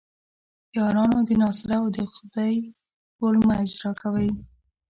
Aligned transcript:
یارانو 0.77 1.17
د 1.27 1.29
ناصرو 1.41 1.81
د 1.95 1.97
خدۍ 2.13 2.55
رول 3.19 3.35
مه 3.47 3.55
اجراء 3.63 3.95
کوئ. 4.01 4.29